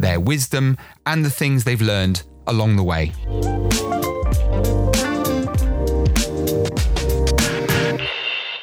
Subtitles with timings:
[0.00, 3.12] their wisdom, and the things they've learned along the way.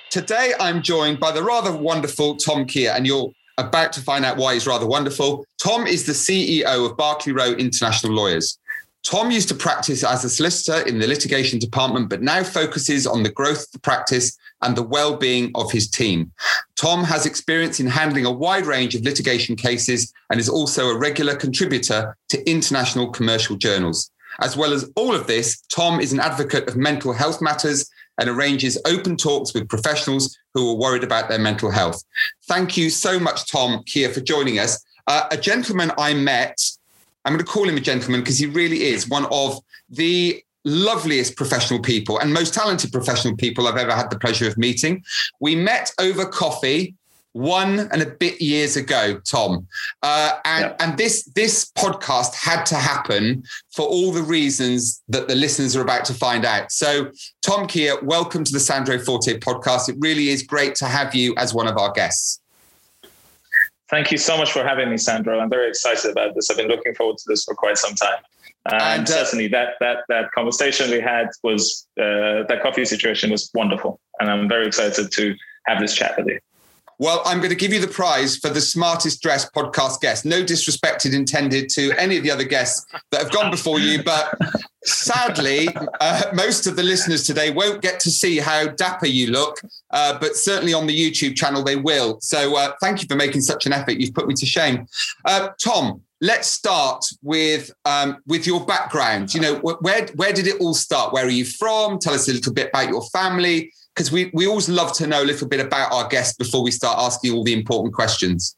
[0.09, 4.37] Today, I'm joined by the rather wonderful Tom Keya, and you're about to find out
[4.37, 5.45] why he's rather wonderful.
[5.61, 8.57] Tom is the CEO of Berkeley Row International Lawyers.
[9.03, 13.23] Tom used to practice as a solicitor in the litigation department, but now focuses on
[13.23, 16.31] the growth of the practice and the well-being of his team.
[16.75, 20.97] Tom has experience in handling a wide range of litigation cases and is also a
[20.97, 24.11] regular contributor to international commercial journals.
[24.39, 28.29] As well as all of this, Tom is an advocate of mental health matters and
[28.29, 32.03] arranges open talks with professionals who are worried about their mental health.
[32.47, 34.83] Thank you so much, Tom Keya, for joining us.
[35.07, 36.59] Uh, a gentleman I met,
[37.25, 41.35] I'm going to call him a gentleman because he really is one of the loveliest
[41.35, 45.03] professional people and most talented professional people I've ever had the pleasure of meeting.
[45.39, 46.95] We met over coffee
[47.37, 49.67] one and a bit years ago, Tom.
[50.01, 50.81] Uh, and, yep.
[50.81, 55.81] and this this podcast had to happen for all the reasons that the listeners are
[55.81, 56.71] about to find out.
[56.71, 59.87] So, Tom Keya, welcome to the Sandro Forte podcast.
[59.87, 62.41] It really is great to have you as one of our guests.
[63.89, 65.39] Thank you so much for having me, Sandro.
[65.39, 66.49] I'm very excited about this.
[66.49, 68.17] I've been looking forward to this for quite some time.
[68.71, 73.31] And, and uh, certainly that that that conversation we had was uh, that coffee situation
[73.31, 75.35] was wonderful, and I'm very excited to
[75.67, 76.39] have this chat with you.
[76.99, 80.25] Well, I'm going to give you the prize for the smartest dressed podcast guest.
[80.25, 84.33] No disrespect intended to any of the other guests that have gone before you, but
[84.83, 85.69] sadly,
[86.01, 89.61] uh, most of the listeners today won't get to see how dapper you look,
[89.91, 92.19] uh, but certainly on the YouTube channel they will.
[92.21, 93.97] So uh, thank you for making such an effort.
[93.97, 94.87] You've put me to shame.
[95.23, 99.33] Uh, Tom, let's start with um, with your background.
[99.33, 101.13] You know, where where did it all start?
[101.13, 101.99] Where are you from?
[101.99, 105.23] Tell us a little bit about your family because we, we always love to know
[105.23, 108.55] a little bit about our guests before we start asking all the important questions.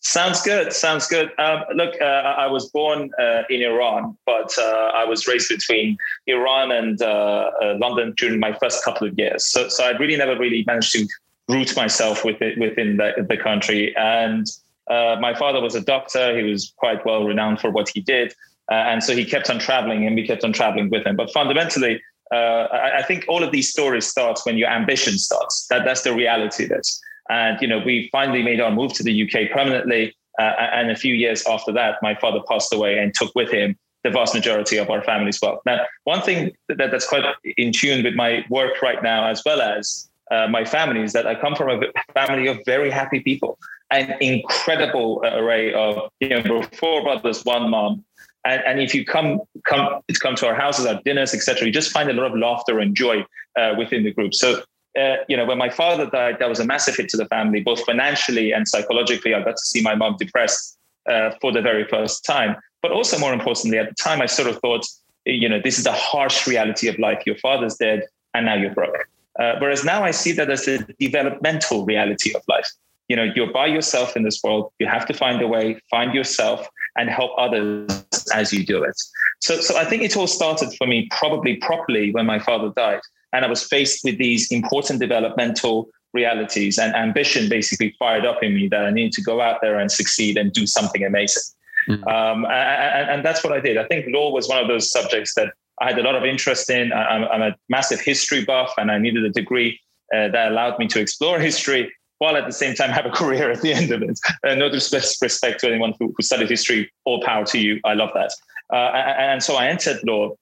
[0.00, 0.72] Sounds good.
[0.72, 1.30] Sounds good.
[1.38, 5.96] Um, look, uh, I was born uh, in Iran, but uh, I was raised between
[6.26, 9.46] Iran and uh, uh, London during my first couple of years.
[9.46, 11.06] So, so I really never really managed to
[11.48, 13.94] root myself within, within the, the country.
[13.96, 14.46] And
[14.88, 16.36] uh, my father was a doctor.
[16.36, 18.34] He was quite well renowned for what he did.
[18.70, 21.16] and so he kept on traveling and we kept on traveling with him.
[21.16, 22.00] But fundamentally,
[22.32, 25.66] uh, I, I, think all of these stories start when your ambition starts.
[25.68, 26.88] That that's the reality of it.
[27.28, 30.14] And you know, we finally made our move to the UK permanently.
[30.38, 33.76] Uh, and a few years after that, my father passed away and took with him
[34.04, 35.60] the vast majority of our family's wealth.
[35.66, 37.24] Now, one thing that, that's quite
[37.56, 41.26] in tune with my work right now, as well as uh, my family, is that
[41.26, 43.58] I come from a family of very happy people,
[43.90, 48.04] an incredible array of you know four brothers, one mom,
[48.44, 51.92] and, and if you come come come to our houses, our dinners, etc., you just
[51.92, 53.24] find a lot of laughter and joy
[53.58, 54.34] uh, within the group.
[54.34, 54.62] So
[54.98, 57.60] uh, you know, when my father died, that was a massive hit to the family,
[57.60, 59.34] both financially and psychologically.
[59.34, 60.78] I got to see my mom depressed
[61.08, 62.56] uh, for the very first time.
[62.82, 64.86] But also, more importantly, at the time, I sort of thought,
[65.26, 67.22] you know, this is the harsh reality of life.
[67.24, 69.08] Your father's dead, and now you're broke.
[69.38, 72.68] Uh, whereas now I see that as the developmental reality of life.
[73.10, 74.72] You know, you're by yourself in this world.
[74.78, 78.96] You have to find a way, find yourself, and help others as you do it.
[79.40, 83.00] So, so I think it all started for me probably properly when my father died.
[83.32, 88.54] And I was faced with these important developmental realities and ambition basically fired up in
[88.54, 91.42] me that I needed to go out there and succeed and do something amazing.
[91.88, 92.06] Mm-hmm.
[92.06, 93.76] Um, and, and, that's what I did.
[93.76, 96.68] I think law was one of those subjects that I had a lot of interest
[96.68, 96.92] in.
[96.92, 99.80] I'm, I'm a massive history buff and I needed a degree
[100.14, 101.90] uh, that allowed me to explore history
[102.20, 104.18] while at the same time have a career at the end of it.
[104.44, 107.80] Uh, no disrespect to anyone who, who, studied history, all power to you.
[107.84, 108.32] I love that.
[108.72, 110.36] Uh, and, and so I entered law.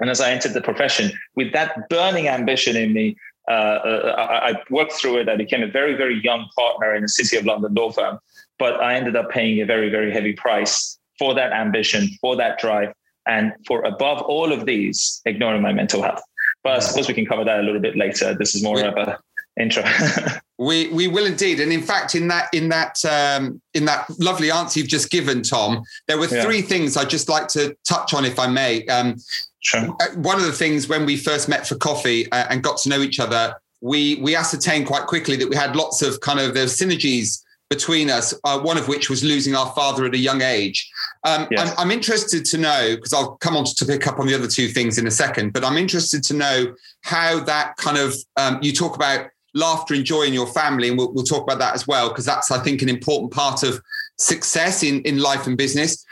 [0.00, 3.16] And as I entered the profession, with that burning ambition in me,
[3.48, 5.28] uh, uh I, I worked through it.
[5.28, 8.18] I became a very, very young partner in the City of London law firm.
[8.58, 12.58] But I ended up paying a very, very heavy price for that ambition, for that
[12.58, 12.92] drive,
[13.26, 16.22] and for above all of these, ignoring my mental health.
[16.62, 18.34] But I suppose we can cover that a little bit later.
[18.34, 19.18] This is more of a
[19.60, 19.84] intro.
[20.58, 24.50] we we will indeed, and in fact, in that in that um, in that lovely
[24.50, 26.42] answer you've just given, Tom, there were yeah.
[26.42, 28.86] three things I'd just like to touch on, if I may.
[28.86, 29.16] Um,
[29.60, 29.96] sure.
[30.00, 32.88] Uh, one of the things when we first met for coffee uh, and got to
[32.88, 36.54] know each other, we we ascertained quite quickly that we had lots of kind of
[36.54, 40.42] there's synergies between us, uh, one of which was losing our father at a young
[40.42, 40.90] age.
[41.24, 41.70] Um, yes.
[41.70, 44.46] I'm, I'm, interested to know, because I'll come on to pick up on the other
[44.46, 48.58] two things in a second, but I'm interested to know how that kind of, um,
[48.60, 51.74] you talk about laughter and joy in your family, and we'll, we'll talk about that
[51.74, 53.80] as well, because that's, I think, an important part of
[54.18, 56.06] success in, in life and business.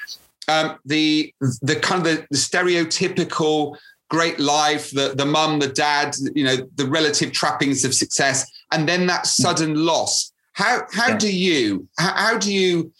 [0.48, 1.32] Um, the
[1.62, 3.76] the kind of the, the stereotypical
[4.08, 8.88] great life, the the mum, the dad, you know, the relative trappings of success, and
[8.88, 10.32] then that sudden loss.
[10.52, 11.18] How how yeah.
[11.18, 12.92] do you how, how do you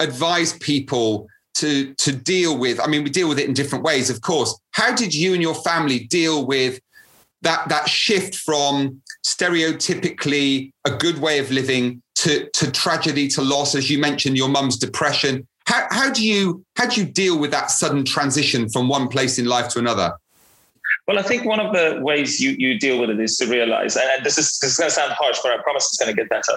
[0.00, 2.80] advise people to to deal with?
[2.80, 4.58] I mean, we deal with it in different ways, of course.
[4.72, 6.80] How did you and your family deal with
[7.42, 13.74] that that shift from stereotypically a good way of living to to tragedy to loss
[13.74, 17.50] as you mentioned your mum's depression how, how do you how do you deal with
[17.50, 20.12] that sudden transition from one place in life to another
[21.06, 23.96] well, I think one of the ways you, you deal with it is to realize,
[23.96, 26.16] and this is, this is going to sound harsh, but I promise it's going to
[26.16, 26.52] get better,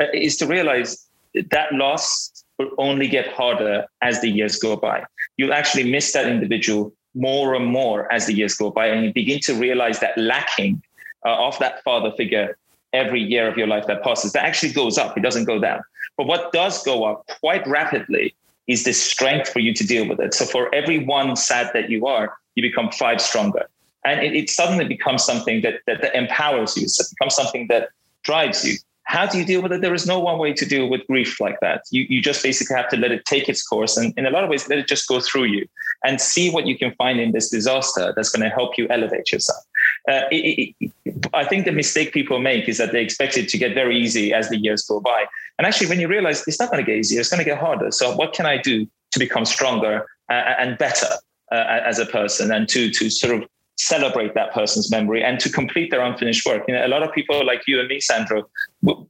[0.00, 1.08] uh, is to realize
[1.50, 5.04] that loss will only get harder as the years go by.
[5.36, 9.12] You'll actually miss that individual more and more as the years go by, and you
[9.12, 10.82] begin to realize that lacking
[11.24, 12.56] uh, of that father figure
[12.92, 15.16] every year of your life that passes, that actually goes up.
[15.16, 15.80] It doesn't go down.
[16.16, 18.34] But what does go up quite rapidly
[18.68, 20.34] is the strength for you to deal with it.
[20.34, 23.66] So for every one sad that you are, you become five stronger
[24.06, 26.84] and it, it suddenly becomes something that, that, that empowers you.
[26.84, 27.88] it becomes something that
[28.22, 28.76] drives you.
[29.06, 29.80] How do you deal with it?
[29.80, 31.82] There is no one way to deal with grief like that.
[31.90, 34.42] You, you just basically have to let it take its course and in a lot
[34.42, 35.66] of ways, let it just go through you
[36.04, 39.30] and see what you can find in this disaster that's going to help you elevate
[39.32, 39.62] yourself.
[40.10, 43.58] Uh, it, it, I think the mistake people make is that they expect it to
[43.58, 45.26] get very easy as the years go by.
[45.58, 47.58] And actually, when you realize it's not going to get easier, it's going to get
[47.58, 47.90] harder.
[47.92, 51.08] So, what can I do to become stronger uh, and better
[51.52, 55.50] uh, as a person and to, to sort of celebrate that person's memory and to
[55.50, 56.64] complete their unfinished work.
[56.66, 58.48] You know, a lot of people like you and me, Sandro,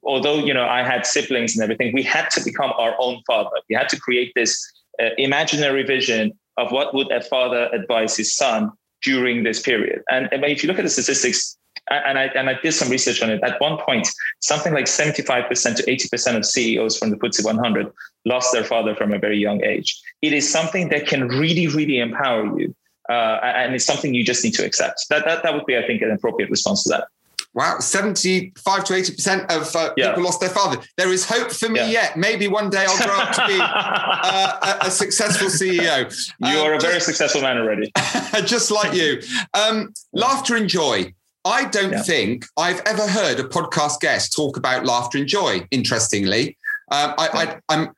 [0.03, 3.51] although, you know, I had siblings and everything, we had to become our own father.
[3.69, 4.59] We had to create this
[5.01, 8.73] uh, imaginary vision of what would a father advise his son
[9.03, 10.03] during this period.
[10.11, 11.57] And, and if you look at the statistics,
[11.89, 13.41] and I, and I did some research on it.
[13.45, 14.09] At one point,
[14.41, 17.93] something like 75% to 80% of CEOs from the FTSE 100
[18.25, 19.97] lost their father from a very young age.
[20.21, 22.75] It is something that can really, really empower you
[23.09, 25.07] uh, and it's something you just need to accept.
[25.11, 27.09] That, that that would be, I think, an appropriate response to that.
[27.57, 30.09] Wow, 75 to 80% of uh, yeah.
[30.09, 30.79] people lost their father.
[30.99, 31.87] There is hope for me yeah.
[31.87, 32.17] yet.
[32.19, 36.05] Maybe one day I'll grow up to be uh, a, a, successful CEO.
[36.41, 37.91] You um, are a very just, successful man already.
[38.45, 39.23] just like you.
[39.55, 41.15] Um, laughter and joy.
[41.47, 42.03] I don't yeah.
[42.03, 46.59] think I've ever heard a podcast guest talk about laughter and joy, interestingly.
[46.91, 47.89] Um, I, I,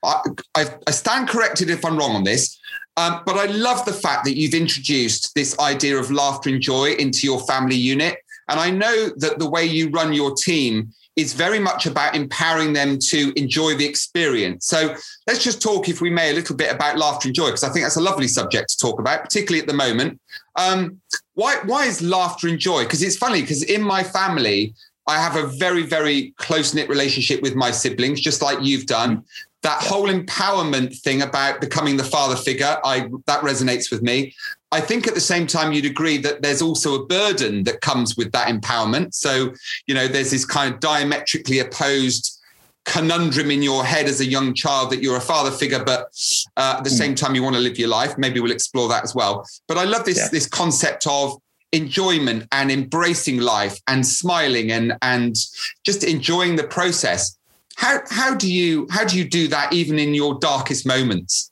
[0.54, 2.58] I, I, stand corrected if I'm wrong on this.
[2.98, 6.94] Um, but I love the fact that you've introduced this idea of laughter and joy
[6.94, 8.16] into your family unit.
[8.48, 12.72] And I know that the way you run your team is very much about empowering
[12.72, 14.66] them to enjoy the experience.
[14.66, 14.96] So
[15.28, 17.70] let's just talk, if we may, a little bit about laughter and joy, because I
[17.70, 20.20] think that's a lovely subject to talk about, particularly at the moment.
[20.56, 21.00] Um,
[21.34, 22.82] why, why is laughter and joy?
[22.82, 24.74] Because it's funny, because in my family,
[25.06, 29.24] I have a very, very close knit relationship with my siblings, just like you've done
[29.62, 34.34] that whole empowerment thing about becoming the father figure i that resonates with me.
[34.70, 38.16] I think at the same time you'd agree that there's also a burden that comes
[38.16, 39.14] with that empowerment.
[39.14, 39.54] So
[39.86, 42.38] you know there's this kind of diametrically opposed
[42.84, 46.08] conundrum in your head as a young child that you're a father figure but
[46.56, 46.96] uh, at the mm.
[46.96, 48.16] same time you want to live your life.
[48.16, 49.46] Maybe we'll explore that as well.
[49.66, 50.28] But i love this yeah.
[50.30, 51.38] this concept of
[51.72, 55.36] enjoyment and embracing life and smiling and and
[55.84, 57.37] just enjoying the process
[57.78, 61.50] how how do you how do you do that even in your darkest moments?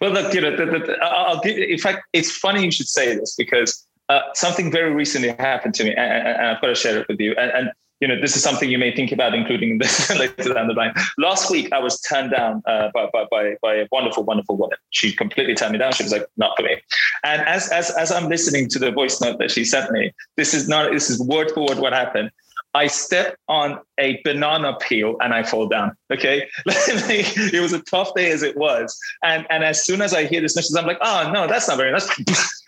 [0.00, 1.56] Well, look, you know, the, the, I'll give.
[1.56, 5.84] In fact, it's funny you should say this because uh, something very recently happened to
[5.84, 7.34] me, and, and, I've got to share it with you.
[7.38, 10.66] And, and, you know, this is something you may think about including this later down
[10.66, 10.92] the line.
[11.16, 14.76] Last week, I was turned down uh, by, by, by, by a wonderful, wonderful woman.
[14.90, 15.92] She completely turned me down.
[15.92, 16.76] She was like, "Not for me."
[17.22, 20.52] And as as as I'm listening to the voice note that she sent me, this
[20.52, 22.30] is not this is word for word what happened.
[22.74, 25.96] I step on a banana peel and I fall down.
[26.12, 26.48] Okay.
[26.66, 28.98] it was a tough day as it was.
[29.22, 31.76] And, and as soon as I hear this message, I'm like, oh, no, that's not
[31.76, 32.08] very nice.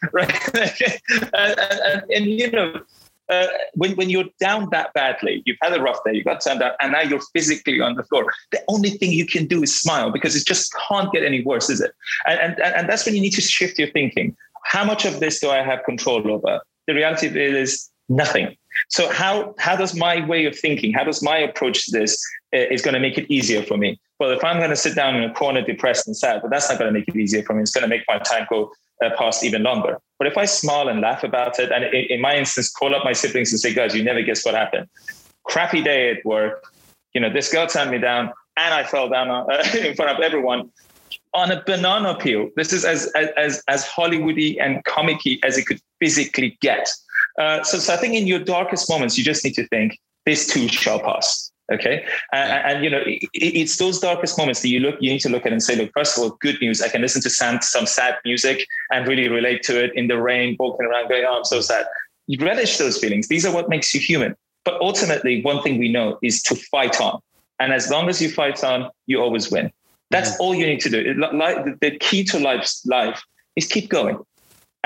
[0.13, 0.55] right.
[1.35, 2.81] and, and, and, you know,
[3.29, 6.63] uh, when, when you're down that badly, you've had a rough day, you got turned
[6.63, 8.33] out, and now you're physically on the floor.
[8.53, 11.69] The only thing you can do is smile because it just can't get any worse,
[11.69, 11.93] is it?
[12.27, 14.37] And, and, and that's when you need to shift your thinking.
[14.63, 16.61] How much of this do I have control over?
[16.87, 18.57] The reality is nothing.
[18.89, 22.23] So how how does my way of thinking, how does my approach to this
[22.55, 23.99] uh, is going to make it easier for me?
[24.19, 26.69] Well, if I'm going to sit down in a corner, depressed and sad, but that's
[26.69, 27.63] not going to make it easier for me.
[27.63, 28.73] It's going to make my time go
[29.05, 29.99] uh, past even longer.
[30.19, 33.05] But if I smile and laugh about it, and in, in my instance, call up
[33.05, 34.89] my siblings and say, "Guys, you never guess what happened.
[35.45, 36.65] Crappy day at work.
[37.13, 38.33] You know, this girl turned me down.
[38.57, 40.71] and I fell down uh, in front of everyone
[41.35, 42.51] on a banana peel.
[42.57, 43.07] This is as
[43.37, 46.89] as as Hollywoody and comicky as it could physically get.
[47.39, 50.47] Uh, so, so I think in your darkest moments, you just need to think, this
[50.47, 51.51] too shall pass.
[51.73, 54.95] Okay, and, and you know it, it's those darkest moments that you look.
[55.01, 56.81] You need to look at and say, look, first of all, good news.
[56.81, 60.17] I can listen to some, some sad music and really relate to it in the
[60.17, 61.87] rain, walking around, going, "Oh, I'm so sad."
[62.29, 63.27] You relish those feelings.
[63.27, 64.37] These are what makes you human.
[64.65, 67.21] But ultimately, one thing we know is to fight on.
[67.59, 69.73] And as long as you fight on, you always win.
[70.11, 70.43] That's mm-hmm.
[70.43, 71.15] all you need to do.
[71.15, 73.21] Like the key to life's life
[73.57, 74.19] is keep going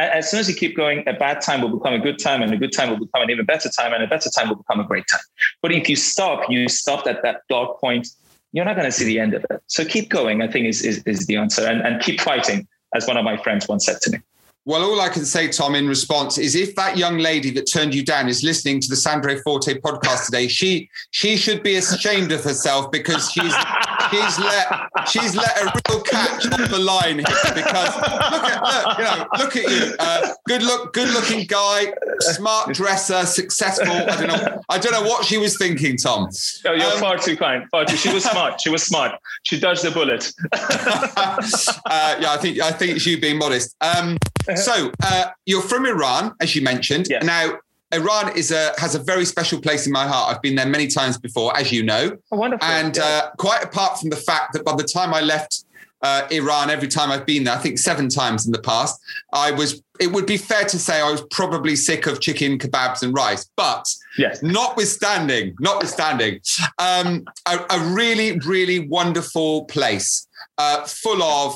[0.09, 2.53] as soon as you keep going, a bad time will become a good time, and
[2.53, 4.81] a good time will become an even better time, and a better time will become
[4.81, 5.21] a great time.
[5.63, 8.09] But if you stop, you stopped at that dark point,
[8.53, 9.63] you're not going to see the end of it.
[9.67, 13.07] So keep going, I think, is, is, is the answer, and, and keep fighting, as
[13.07, 14.19] one of my friends once said to me.
[14.67, 17.95] Well, all I can say, Tom, in response is if that young lady that turned
[17.95, 22.31] you down is listening to the Sandro Forte podcast today, she she should be ashamed
[22.31, 23.55] of herself because she's
[24.11, 28.99] she's let she's let a real catch on the line here because look at look,
[28.99, 33.93] you know look at you, uh, good look, good looking guy, smart dresser, successful.
[33.93, 36.29] I don't know, I don't know what she was thinking, Tom.
[36.67, 37.69] Oh, you're um, far too kind.
[37.71, 37.97] Far too.
[37.97, 38.61] She was smart.
[38.61, 39.19] She was smart.
[39.45, 40.33] She dodged the bullet.
[40.53, 43.77] uh, yeah, I think I think she's being modest.
[43.81, 44.19] Um,
[44.57, 47.09] so uh, you're from Iran, as you mentioned.
[47.09, 47.25] Yes.
[47.25, 47.59] Now,
[47.93, 50.35] Iran is a has a very special place in my heart.
[50.35, 52.17] I've been there many times before, as you know.
[52.31, 52.67] Oh, wonderful.
[52.67, 53.03] And yeah.
[53.03, 55.65] uh, quite apart from the fact that by the time I left
[56.03, 59.01] uh, Iran, every time I've been there, I think seven times in the past,
[59.33, 59.83] I was.
[59.99, 63.51] It would be fair to say I was probably sick of chicken kebabs and rice.
[63.55, 64.43] But yes.
[64.43, 66.41] notwithstanding, notwithstanding,
[66.79, 71.55] um, a, a, really, really wonderful place, uh, full of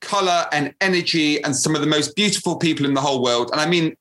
[0.00, 3.50] color and energy and some of the most beautiful people in the whole world.
[3.52, 3.96] And I mean,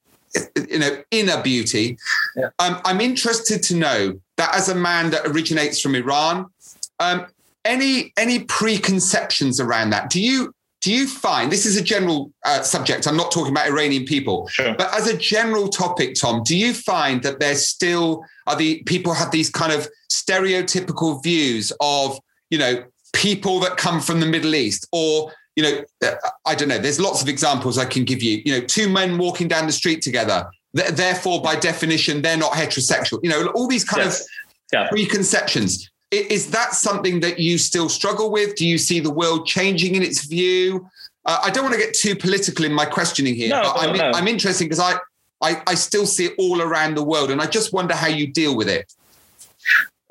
[0.69, 1.97] you know, inner beauty.
[2.35, 2.49] Yeah.
[2.59, 6.47] Um, I'm interested to know that as a man that originates from Iran,
[6.99, 7.27] um,
[7.65, 10.09] any any preconceptions around that?
[10.09, 13.07] Do you do you find this is a general uh, subject?
[13.07, 14.75] I'm not talking about Iranian people, sure.
[14.77, 19.13] but as a general topic, Tom, do you find that there's still are the people
[19.13, 24.55] have these kind of stereotypical views of you know people that come from the Middle
[24.55, 26.79] East or you know, uh, I don't know.
[26.79, 28.41] There's lots of examples I can give you.
[28.45, 30.49] You know, two men walking down the street together.
[30.73, 33.19] Therefore, by definition, they're not heterosexual.
[33.21, 34.21] You know, all these kind yes.
[34.21, 34.27] of
[34.71, 34.87] yeah.
[34.89, 35.89] preconceptions.
[36.11, 38.55] Is that something that you still struggle with?
[38.55, 40.87] Do you see the world changing in its view?
[41.25, 43.95] Uh, I don't want to get too political in my questioning here, no, but I'm,
[43.95, 44.11] no.
[44.13, 44.95] I'm interested because I,
[45.41, 48.27] I, I still see it all around the world, and I just wonder how you
[48.27, 48.93] deal with it.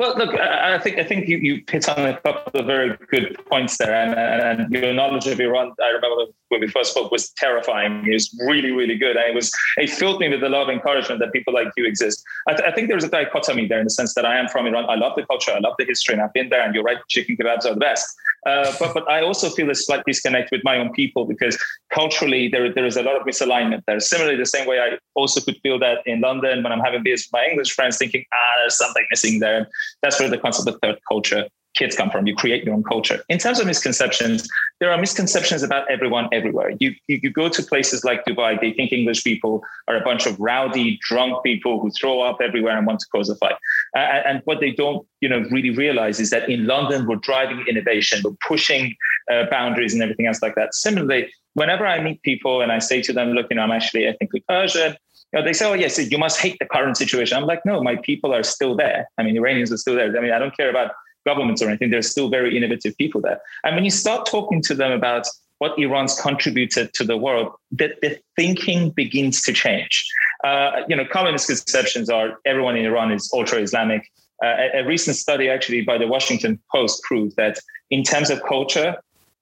[0.03, 3.39] Well, look, I think I think you, you hit on a couple of very good
[3.47, 5.71] points there, and, and, your knowledge of Iran.
[5.81, 8.05] I remember when we first spoke was terrifying.
[8.05, 10.71] It was really, really good, and it was it filled me with a lot of
[10.71, 12.21] encouragement that people like you exist.
[12.49, 14.67] I, th- I think there's a dichotomy there in the sense that I am from
[14.67, 14.87] Iran.
[14.91, 16.63] I love the culture, I love the history, and I've been there.
[16.63, 18.13] And you're right, chicken kebabs are the best.
[18.45, 21.57] Uh, but but I also feel a slight disconnect with my own people because
[21.93, 24.01] culturally there there is a lot of misalignment there.
[24.01, 27.29] Similarly, the same way I also could feel that in London when I'm having beers
[27.29, 29.69] with my English friends, thinking ah, there's something missing there
[30.03, 32.27] that's where the concept of third culture kids come from.
[32.27, 33.23] You create your own culture.
[33.29, 34.49] In terms of misconceptions,
[34.81, 36.71] there are misconceptions about everyone everywhere.
[36.79, 40.27] You, you, you go to places like Dubai, they think English people are a bunch
[40.27, 43.55] of rowdy, drunk people who throw up everywhere and want to cause a fight.
[43.97, 47.65] Uh, and what they don't, you know, really realize is that in London we're driving
[47.69, 48.95] innovation, we're pushing
[49.31, 50.75] uh, boundaries and everything else like that.
[50.75, 54.07] Similarly, whenever I meet people and I say to them, "Look, you know, I'm actually
[54.07, 54.97] ethnically Persian,"
[55.33, 57.37] you know, they say, oh, yes, you must hate the current situation.
[57.37, 59.09] I'm like, no, my people are still there.
[59.17, 60.15] I mean, Iranians are still there.
[60.17, 60.93] I mean, I don't care about
[61.25, 61.91] governments or anything.
[61.91, 63.41] There's still very innovative people there.
[63.65, 65.27] And when you start talking to them about
[65.59, 70.05] what Iran's contributed to the world, that the thinking begins to change.
[70.45, 74.11] Uh, you know, common misconceptions are everyone in Iran is ultra-Islamic.
[74.43, 77.59] Uh, a, a recent study actually by the Washington Post proved that
[77.91, 78.97] in terms of culture,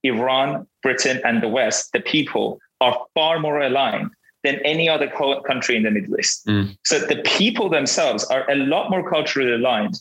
[0.05, 4.11] Iran, Britain, and the West, the people are far more aligned
[4.43, 5.09] than any other
[5.47, 6.47] country in the Middle East.
[6.47, 6.77] Mm.
[6.85, 10.01] So the people themselves are a lot more culturally aligned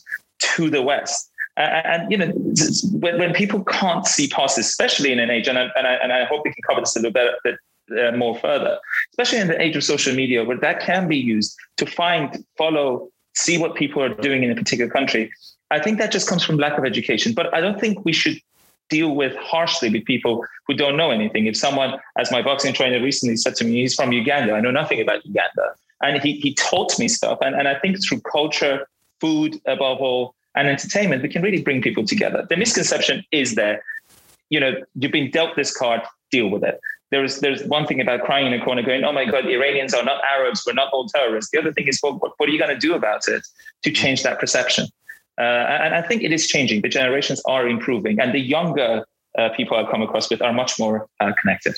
[0.56, 1.30] to the West.
[1.56, 2.32] Uh, and you know,
[2.92, 6.12] when, when, people can't see past, especially in an age, and I, and I, and
[6.12, 7.58] I hope we can cover this a little bit, bit
[7.98, 8.78] uh, more further,
[9.12, 13.08] especially in the age of social media, where that can be used to find, follow,
[13.34, 15.30] see what people are doing in a particular country.
[15.70, 17.32] I think that just comes from lack of education.
[17.34, 18.38] But I don't think we should
[18.90, 21.46] deal with harshly with people who don't know anything.
[21.46, 24.70] If someone, as my boxing trainer recently said to me, he's from Uganda, I know
[24.70, 25.74] nothing about Uganda.
[26.02, 27.38] And he, he taught me stuff.
[27.40, 28.86] And, and I think through culture,
[29.20, 32.46] food, above all, and entertainment, we can really bring people together.
[32.48, 33.82] The misconception is there.
[34.48, 36.80] You know, you've been dealt this card, deal with it.
[37.10, 40.04] There's there's one thing about crying in a corner, going, "Oh my God, Iranians are
[40.04, 40.62] not Arabs.
[40.64, 42.78] We're not all terrorists." The other thing is, well, what, what are you going to
[42.78, 43.42] do about it
[43.82, 44.86] to change that perception?
[45.40, 46.82] Uh, and I think it is changing.
[46.82, 49.06] The generations are improving, and the younger
[49.38, 51.74] uh, people I come across with are much more uh, connected.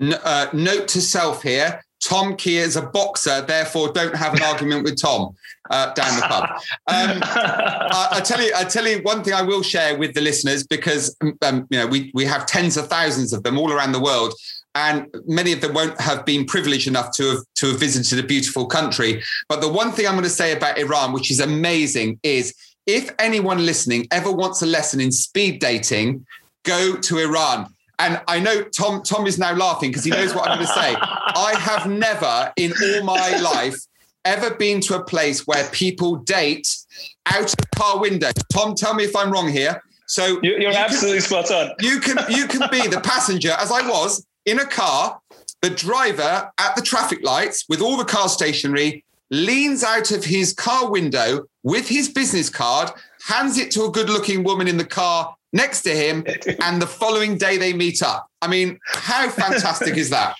[0.00, 4.84] Uh, note to self here Tom Keya is a boxer, therefore don't have an argument
[4.84, 5.34] with Tom
[5.70, 6.50] uh, down the pub.
[6.86, 10.20] Um, I, I, tell you, I tell you one thing I will share with the
[10.20, 13.92] listeners because um, you know we we have tens of thousands of them all around
[13.92, 14.34] the world,
[14.74, 18.26] and many of them won't have been privileged enough to have to have visited a
[18.26, 19.22] beautiful country.
[19.48, 22.54] But the one thing I'm going to say about Iran, which is amazing, is
[22.86, 26.26] if anyone listening ever wants a lesson in speed dating,
[26.64, 27.68] go to Iran.
[27.98, 30.72] And I know Tom Tom is now laughing because he knows what I'm going to
[30.72, 30.96] say.
[31.00, 33.76] I have never in all my life
[34.24, 36.66] ever been to a place where people date
[37.26, 38.30] out of car window.
[38.52, 39.80] Tom, tell me if I'm wrong here.
[40.06, 41.70] So you're, you absolutely can, spot on.
[41.80, 45.20] You can you can be the passenger, as I was in a car.
[45.62, 50.52] The driver at the traffic lights with all the car stationery leans out of his
[50.52, 52.90] car window with his business card,
[53.26, 56.24] hands it to a good-looking woman in the car next to him,
[56.62, 58.28] and the following day they meet up.
[58.42, 60.36] I mean, how fantastic is that?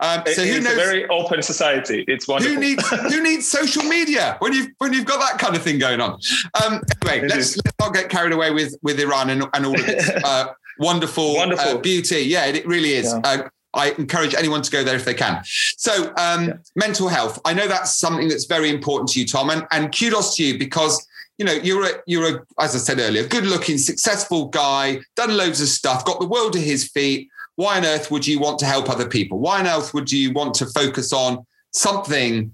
[0.00, 0.72] Um, so who knows?
[0.72, 2.04] a very open society.
[2.08, 2.54] It's wonderful.
[2.54, 5.78] Who needs who needs social media when you've when you've got that kind of thing
[5.78, 6.18] going on?
[6.64, 9.88] Um, anyway, let's, let's, not get carried away with with Iran and, and all of
[9.88, 10.46] its uh,
[10.80, 11.78] wonderful, wonderful.
[11.78, 12.22] Uh, beauty.
[12.22, 13.12] Yeah, it, it really is.
[13.12, 13.20] Yeah.
[13.22, 15.42] Uh, I encourage anyone to go there if they can.
[15.76, 16.54] So, um, yeah.
[16.74, 17.38] mental health.
[17.44, 20.58] I know that's something that's very important to you, Tom, and, and kudos to you
[20.58, 21.06] because
[21.38, 25.36] you know, you're a, you're a, as I said earlier, good looking, successful guy, done
[25.36, 27.28] loads of stuff, got the world at his feet.
[27.56, 29.38] Why on earth would you want to help other people?
[29.38, 32.52] Why on earth would you want to focus on something,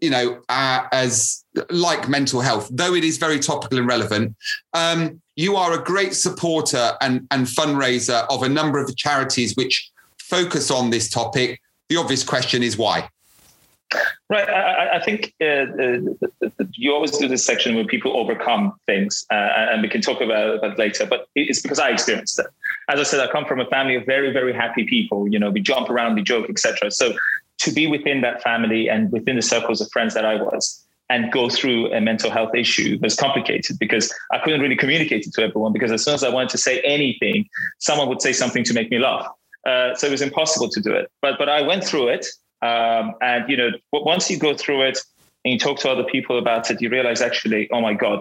[0.00, 4.36] you know, uh, as like mental health, though it is very topical and relevant?
[4.72, 9.54] Um, you are a great supporter and, and fundraiser of a number of the charities
[9.56, 9.90] which
[10.28, 11.60] focus on this topic.
[11.88, 13.08] The obvious question is why?
[14.30, 14.48] Right.
[14.48, 19.34] I, I think uh, uh, you always do this section where people overcome things, uh,
[19.34, 21.06] and we can talk about that later.
[21.06, 22.46] But it's because I experienced it.
[22.88, 25.28] As I said, I come from a family of very, very happy people.
[25.28, 26.90] You know, we jump around, we joke, etc.
[26.90, 27.14] So
[27.58, 31.30] to be within that family and within the circles of friends that I was, and
[31.30, 35.42] go through a mental health issue was complicated because I couldn't really communicate it to
[35.42, 35.72] everyone.
[35.72, 37.46] Because as soon as I wanted to say anything,
[37.78, 39.28] someone would say something to make me laugh.
[39.66, 41.10] Uh, so it was impossible to do it.
[41.22, 42.26] But but I went through it
[42.64, 44.98] um, and you know, once you go through it
[45.44, 48.20] and you talk to other people about it, you realize actually, oh my God,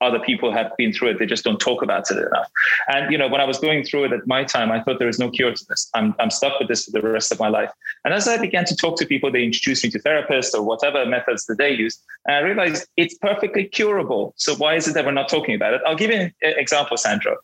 [0.00, 1.18] other people have been through it.
[1.18, 2.50] They just don't talk about it enough.
[2.88, 5.10] And you know, when I was going through it at my time, I thought there
[5.10, 5.90] is no cure to this.
[5.94, 7.70] I'm I'm stuck with this for the rest of my life.
[8.04, 11.04] And as I began to talk to people, they introduced me to therapists or whatever
[11.04, 14.32] methods that they use, and I realized it's perfectly curable.
[14.36, 15.82] So why is it that we're not talking about it?
[15.86, 17.36] I'll give you an example, Sandro.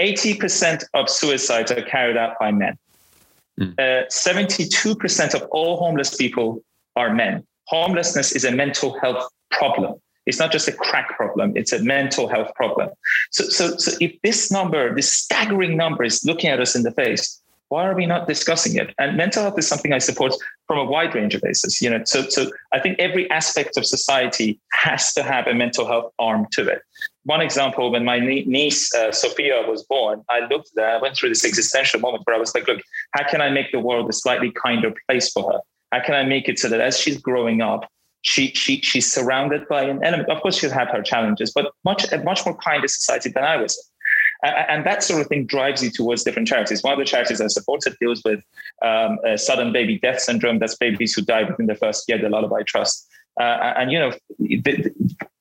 [0.00, 2.76] 80% of suicides are carried out by men.
[3.60, 3.78] Mm.
[3.78, 6.62] Uh, 72% of all homeless people
[6.96, 7.46] are men.
[7.66, 9.94] Homelessness is a mental health problem.
[10.26, 12.90] It's not just a crack problem, it's a mental health problem.
[13.30, 16.92] So, so, so if this number, this staggering number is looking at us in the
[16.92, 17.40] face,
[17.74, 18.94] why are we not discussing it?
[19.00, 20.32] And mental health is something I support
[20.68, 21.82] from a wide range of bases.
[21.82, 25.84] You know, so so I think every aspect of society has to have a mental
[25.84, 26.82] health arm to it.
[27.24, 28.18] One example, when my
[28.58, 32.36] niece uh, Sophia was born, I looked there, I went through this existential moment where
[32.36, 32.80] I was like, look,
[33.16, 35.58] how can I make the world a slightly kinder place for her?
[35.90, 37.90] How can I make it so that as she's growing up,
[38.22, 40.30] she she she's surrounded by an element.
[40.30, 43.56] Of course, she'll have her challenges, but much a much more kinder society than I
[43.56, 43.74] was
[44.44, 46.82] and that sort of thing drives you towards different charities.
[46.82, 48.42] One of the charities I supported deals with
[48.82, 50.58] um, sudden baby death syndrome.
[50.58, 53.08] That's babies who die within the first year, the Lullaby Trust.
[53.40, 54.92] Uh, and you know, the,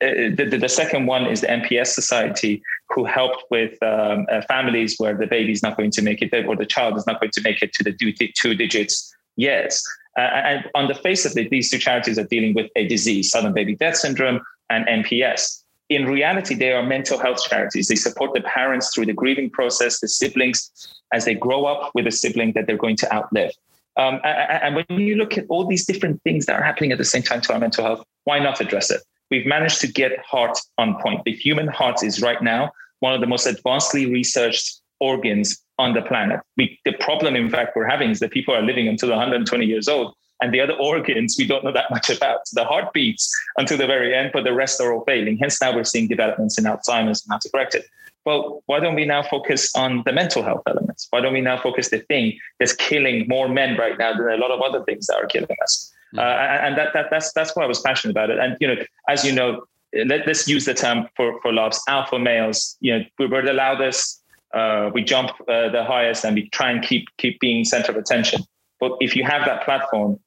[0.02, 5.16] the, the, second one is the MPS Society, who helped with um, uh, families where
[5.16, 7.42] the baby is not going to make it, or the child is not going to
[7.42, 7.94] make it to the
[8.36, 9.84] two digits years.
[10.18, 13.30] Uh, and on the face of it, these two charities are dealing with a disease,
[13.30, 14.39] sudden baby death syndrome
[14.70, 15.62] and MPS
[15.95, 17.88] in reality, they are mental health charities.
[17.88, 20.71] They support the parents through the grieving process, the siblings
[21.13, 23.51] as they grow up with a sibling that they're going to outlive.
[23.95, 27.06] Um, and, when you look at all these different things that are happening at the
[27.06, 29.01] same time to our mental health, why not address it?
[29.29, 31.23] We've managed to get heart on point.
[31.25, 36.01] The human heart is right now one of the most advancedly researched organs on the
[36.01, 36.39] planet.
[36.58, 39.88] We, the problem, in fact, we're having is that people are living until 120 years
[39.88, 42.41] old and the other organs we don't know that much about.
[42.51, 45.38] The heart beats until the very end, but the rest are all failing.
[45.38, 47.86] Hence, now we're seeing developments in Alzheimer's and how to correct it.
[48.25, 51.08] Well, why don't we now focus on the mental health elements?
[51.12, 54.38] Why don't we now focus the thing that's killing more men right now than a
[54.38, 55.93] lot of other things that are killing us?
[56.13, 56.19] Mm.
[56.19, 58.39] Uh, and that, that that's that's why I was passionate about it.
[58.39, 58.75] And you know,
[59.08, 59.63] as you know,
[60.06, 61.82] let, us use the term for for loves.
[61.88, 64.21] Alpha males, you know, we were the loudest,
[64.53, 67.97] uh, we jump uh, the highest, and we try and keep keep being center of
[67.97, 68.41] attention.
[68.79, 70.19] But if you have that platform,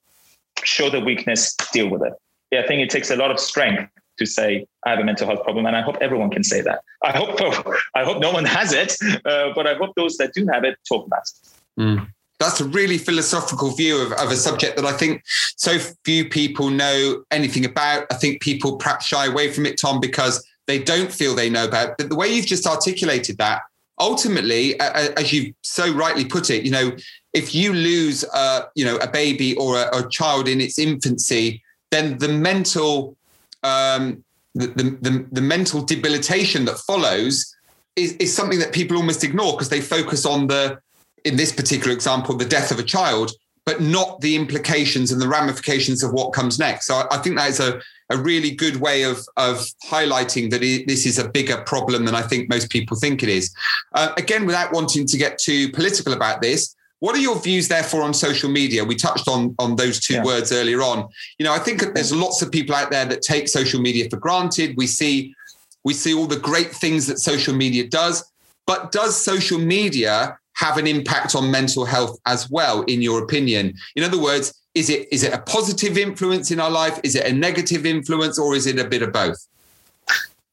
[0.65, 2.13] show the weakness, deal with it.
[2.51, 5.27] Yeah, I think it takes a lot of strength to say I have a mental
[5.27, 6.81] health problem, and I hope everyone can say that.
[7.03, 7.41] I hope
[7.95, 10.79] I hope no one has it, uh, but I hope those that do have it
[10.89, 11.83] talk about it.
[11.83, 12.09] Mm.
[12.39, 15.23] That's a really philosophical view of, of a subject that I think
[15.57, 18.07] so few people know anything about.
[18.11, 21.65] I think people perhaps shy away from it, Tom, because they don't feel they know
[21.65, 21.91] about.
[21.91, 21.95] It.
[21.99, 23.63] But the way you've just articulated that,
[23.99, 26.93] ultimately, as you so rightly put it, you know,
[27.33, 31.63] if you lose, uh, you know, a baby or a, a, child in its infancy,
[31.91, 33.17] then the mental,
[33.63, 37.55] um, the, the, the, the mental debilitation that follows
[37.95, 40.79] is, is something that people almost ignore because they focus on the,
[41.25, 43.33] in this particular example, the death of a child,
[43.67, 46.87] but not the implications and the ramifications of what comes next.
[46.87, 50.63] So I, I think that is a, a really good way of, of highlighting that
[50.63, 53.53] it, this is a bigger problem than I think most people think it is.
[53.93, 58.03] Uh, again, without wanting to get too political about this, what are your views, therefore,
[58.03, 58.83] on social media?
[58.83, 60.25] We touched on on those two yeah.
[60.25, 61.07] words earlier on.
[61.39, 64.17] You know, I think there's lots of people out there that take social media for
[64.17, 64.77] granted.
[64.79, 65.35] We see
[65.85, 68.25] we see all the great things that social media does,
[68.67, 73.75] but does social media have an impact on mental health as well, in your opinion?
[73.95, 76.99] In other words, is it is it a positive influence in our life?
[77.03, 79.39] Is it a negative influence, or is it a bit of both?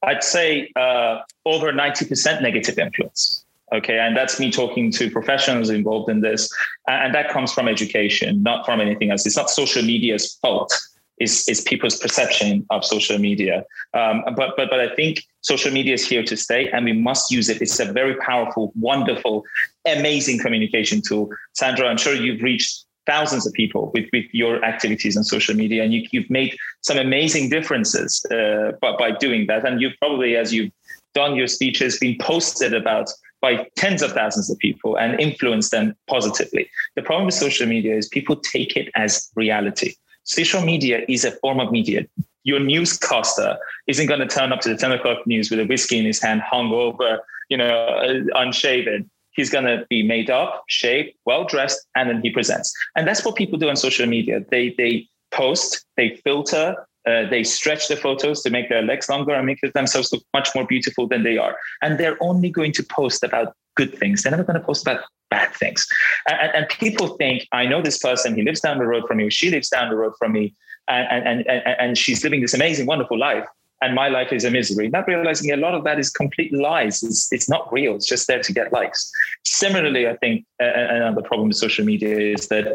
[0.04, 3.44] I'd say uh, over ninety percent negative influence.
[3.72, 6.48] Okay, and that's me talking to professionals involved in this,
[6.88, 9.26] and that comes from education, not from anything else.
[9.26, 10.72] It's not social media's fault.
[11.18, 13.66] It's, it's people's perception of social media.
[13.94, 17.32] Um, but but but I think social media is here to stay, and we must
[17.32, 17.62] use it.
[17.62, 19.44] It's a very powerful, wonderful,
[19.86, 21.30] amazing communication tool.
[21.54, 25.84] Sandro, I'm sure you've reached thousands of people with, with your activities on social media,
[25.84, 29.66] and you, have made some amazing differences uh, by, by doing that.
[29.66, 30.72] And you've probably, as you've
[31.14, 33.10] done your speeches, been posted about
[33.42, 36.70] by tens of thousands of people and influence them positively.
[36.96, 39.96] The problem with social media is people take it as reality.
[40.24, 42.06] Social media is a form of media.
[42.46, 46.00] Your newscaster isn't going to turn up to the 10 o'clock news with a whiskey
[46.00, 47.20] in his hand, hungover,
[47.50, 49.10] you know, uh, unshaven.
[49.34, 52.74] He's going to be made up, shaped, well dressed, and then he presents.
[52.96, 54.42] And that's what people do on social media.
[54.50, 59.34] They they post, they filter, uh, they stretch the photos to make their legs longer
[59.34, 61.58] and make themselves look much more beautiful than they are.
[61.82, 64.24] And they're only going to post about good things.
[64.24, 65.86] They're never going to post about bad things.
[66.30, 69.30] And, and, people think, I know this person, he lives down the road from me,
[69.32, 70.54] she lives down the road from me,
[70.88, 73.46] and, and, and, and she's living this amazing, wonderful life.
[73.84, 74.88] And my life is a misery.
[74.88, 77.04] Not realizing a lot of that is complete lies.
[77.04, 77.96] It's, it's not real.
[77.96, 79.12] It's just there to get likes.
[79.44, 82.66] Similarly, I think another problem with social media is that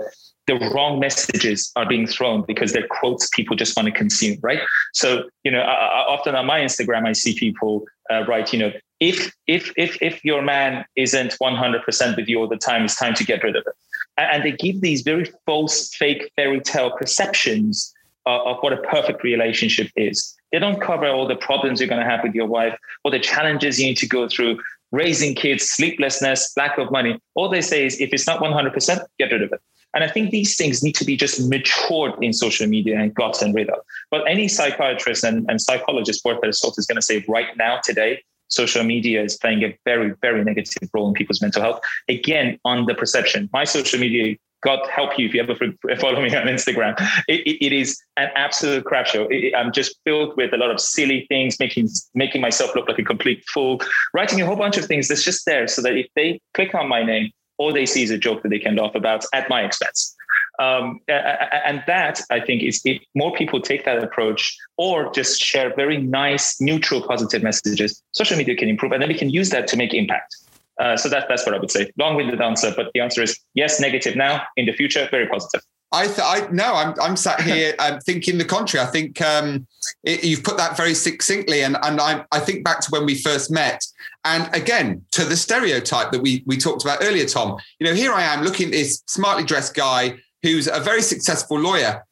[0.48, 4.60] the wrong messages are being thrown because they're quotes people just want to consume, right?
[4.92, 8.58] So, you know, I, I, often on my Instagram, I see people uh, write, you
[8.58, 12.96] know, if if if if your man isn't 100% with you all the time, it's
[12.96, 13.74] time to get rid of it.
[14.18, 17.94] And they give these very false, fake fairy tale perceptions
[18.26, 20.34] of, of what a perfect relationship is.
[20.52, 23.20] They don't cover all the problems you're going to have with your wife, or the
[23.20, 24.58] challenges you need to go through,
[24.92, 27.20] raising kids, sleeplessness, lack of money.
[27.34, 29.60] All they say is if it's not 100%, get rid of it.
[29.94, 33.52] And I think these things need to be just matured in social media and gotten
[33.52, 33.80] rid of.
[34.10, 37.80] But any psychiatrist and, and psychologist worth their salt is going to say right now,
[37.82, 41.80] today, social media is playing a very, very negative role in people's mental health.
[42.08, 43.48] Again, on the perception.
[43.52, 45.54] My social media, God help you if you ever
[46.00, 46.94] follow me on Instagram.
[47.28, 49.26] it, it, it is an absolute crap show.
[49.30, 52.98] It, I'm just filled with a lot of silly things, making making myself look like
[52.98, 53.80] a complete fool,
[54.14, 56.88] writing a whole bunch of things that's just there so that if they click on
[56.88, 59.62] my name, all they see is a joke that they can laugh about at my
[59.62, 60.14] expense.
[60.60, 65.72] Um, and that I think is if more people take that approach or just share
[65.76, 69.68] very nice, neutral, positive messages, social media can improve, and then we can use that
[69.68, 70.34] to make impact.
[70.78, 71.90] Uh, so that, that's what I would say.
[71.98, 74.42] Long-winded answer, but the answer is yes, negative now.
[74.56, 75.62] In the future, very positive.
[75.90, 78.86] I, th- I no, I'm I'm sat here I'm thinking the contrary.
[78.86, 79.66] I think um,
[80.04, 83.14] it, you've put that very succinctly, and and I I think back to when we
[83.14, 83.82] first met,
[84.24, 87.56] and again to the stereotype that we we talked about earlier, Tom.
[87.78, 91.58] You know, here I am looking at this smartly dressed guy who's a very successful
[91.58, 92.04] lawyer,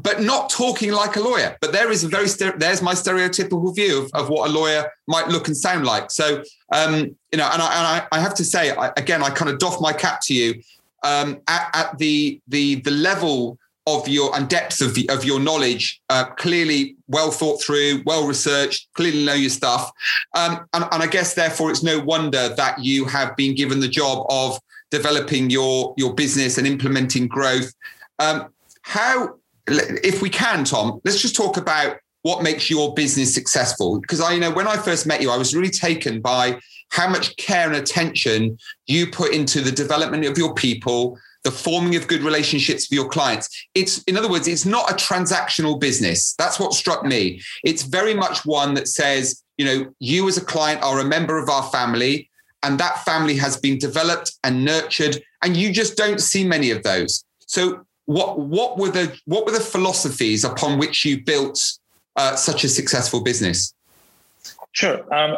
[0.00, 1.56] but not talking like a lawyer.
[1.60, 5.28] But there is a very there's my stereotypical view of, of what a lawyer might
[5.28, 6.10] look and sound like.
[6.10, 9.30] So um, you know, and I and I, I have to say I, again, I
[9.30, 10.62] kind of doff my cap to you
[11.04, 15.40] um, at, at, the the the level of your and depth of, the, of your
[15.40, 19.90] knowledge, uh, clearly well thought through, well researched, clearly know your stuff,
[20.34, 23.88] um, and, and I guess therefore it's no wonder that you have been given the
[23.88, 24.58] job of
[24.90, 27.72] developing your your business and implementing growth.
[28.18, 28.48] Um,
[28.82, 29.36] how,
[29.70, 34.00] if we can, Tom, let's just talk about what makes your business successful.
[34.00, 36.58] Because I you know when I first met you, I was really taken by
[36.90, 41.96] how much care and attention you put into the development of your people, the forming
[41.96, 43.48] of good relationships with your clients.
[43.74, 46.34] It's, in other words, it's not a transactional business.
[46.38, 47.40] That's what struck me.
[47.64, 51.38] It's very much one that says, you know, you as a client are a member
[51.38, 52.30] of our family,
[52.62, 56.82] and that family has been developed and nurtured, and you just don't see many of
[56.82, 57.24] those.
[57.46, 61.60] So, what what were the what were the philosophies upon which you built
[62.16, 63.74] uh, such a successful business?
[64.72, 64.96] Sure.
[65.14, 65.36] Um,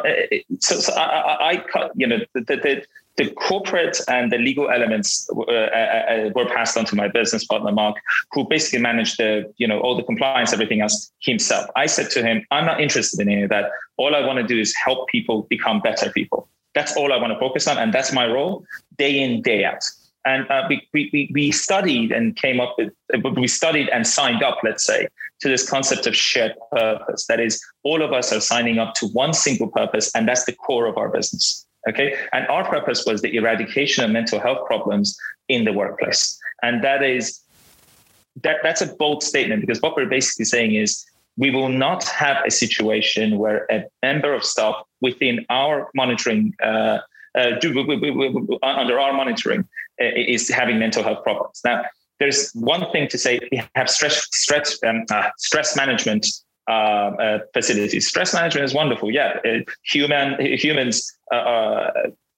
[0.59, 2.83] so, so I, I, you know, the, the,
[3.17, 7.43] the corporate and the legal elements uh, uh, uh, were passed on to my business
[7.43, 7.97] partner Mark,
[8.31, 11.69] who basically managed the you know all the compliance, everything else himself.
[11.75, 13.69] I said to him, "I'm not interested in any of that.
[13.97, 16.47] All I want to do is help people become better people.
[16.73, 18.63] That's all I want to focus on, and that's my role,
[18.97, 19.83] day in day out."
[20.25, 22.93] And uh, we, we, we studied and came up with,
[23.35, 25.07] we studied and signed up, let's say,
[25.41, 27.25] to this concept of shared purpose.
[27.27, 30.53] That is, all of us are signing up to one single purpose, and that's the
[30.53, 31.65] core of our business.
[31.89, 32.15] Okay.
[32.31, 35.17] And our purpose was the eradication of mental health problems
[35.49, 36.37] in the workplace.
[36.61, 37.39] And that is
[38.43, 41.05] that that's a bold statement because what we're basically saying is
[41.37, 46.99] we will not have a situation where a member of staff within our monitoring uh,
[47.35, 47.51] uh,
[48.63, 49.67] under our monitoring
[50.01, 51.61] is having mental health problems.
[51.63, 51.83] Now,
[52.19, 56.27] there's one thing to say we have stress stress um, uh, stress management
[56.69, 58.07] uh, uh, facilities.
[58.07, 59.11] Stress management is wonderful.
[59.11, 59.39] Yeah,
[59.83, 61.11] human humans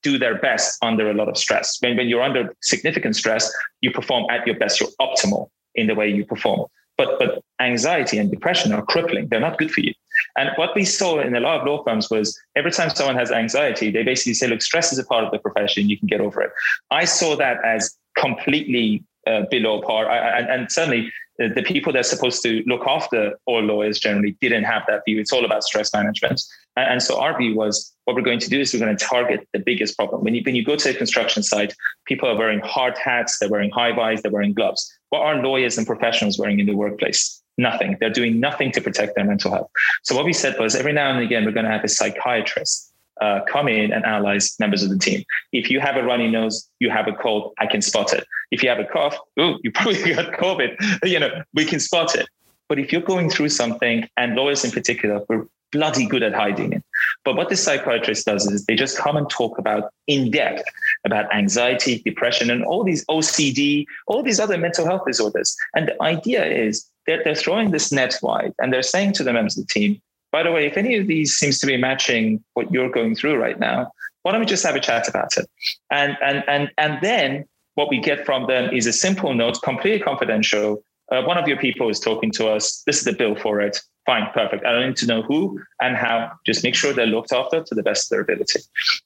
[0.03, 1.77] do their best under a lot of stress.
[1.81, 4.79] When, when you're under significant stress, you perform at your best.
[4.79, 6.67] You're optimal in the way you perform.
[6.97, 9.27] But but anxiety and depression are crippling.
[9.27, 9.93] They're not good for you.
[10.37, 13.31] And what we saw in a lot of law firms was every time someone has
[13.31, 15.89] anxiety, they basically say, look, stress is a part of the profession.
[15.89, 16.51] You can get over it.
[16.91, 20.09] I saw that as completely uh, below par.
[20.09, 24.37] I, and, and certainly the people that are supposed to look after all lawyers generally
[24.39, 25.19] didn't have that view.
[25.19, 26.41] It's all about stress management.
[26.75, 29.03] And, and, so our view was what we're going to do is we're going to
[29.03, 30.23] target the biggest problem.
[30.23, 31.73] When you, when you go to a construction site,
[32.05, 34.91] people are wearing hard hats, they're wearing high vis, they're wearing gloves.
[35.13, 37.39] What are lawyers and professionals wearing in the workplace?
[37.59, 37.97] Nothing.
[37.99, 39.69] They're doing nothing to protect their mental health.
[40.01, 42.91] So what we said was every now and again, we're going to have a psychiatrist
[43.21, 45.23] uh, come in and analyze members of the team.
[45.51, 48.25] If you have a runny nose, you have a cold, I can spot it.
[48.49, 51.03] If you have a cough, oh, you probably got COVID.
[51.03, 52.27] You know, we can spot it.
[52.67, 56.71] But if you're going through something, and lawyers in particular, we're bloody good at hiding
[56.71, 56.83] it.
[57.25, 60.63] But what the psychiatrist does is they just come and talk about in depth
[61.05, 65.55] about anxiety, depression, and all these OCD, all these other mental health disorders.
[65.75, 69.33] And the idea is that they're throwing this net wide and they're saying to the
[69.33, 72.43] members of the team, by the way, if any of these seems to be matching
[72.53, 73.91] what you're going through right now,
[74.23, 75.47] why don't we just have a chat about it?
[75.91, 79.99] And and and and then what we get from them is a simple note, completely
[79.99, 80.83] confidential.
[81.13, 82.81] Uh, one of your people is talking to us.
[82.87, 83.79] This is the bill for it.
[84.07, 84.65] Fine, perfect.
[84.65, 86.31] I don't need to know who and how.
[86.43, 88.61] Just make sure they're looked after to the best of their ability.